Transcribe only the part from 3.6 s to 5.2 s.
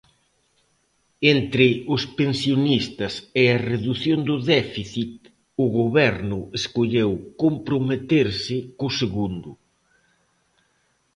redución do déficit,